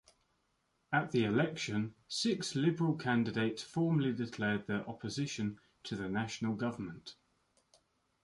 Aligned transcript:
At 0.91 1.11
the 1.11 1.25
election, 1.25 1.93
six 2.07 2.55
Liberal 2.55 2.95
candidates 2.95 3.61
formally 3.61 4.13
declared 4.13 4.65
their 4.65 4.83
opposition 4.89 5.59
to 5.83 5.95
the 5.95 6.09
National 6.09 6.55
Government. 6.55 7.13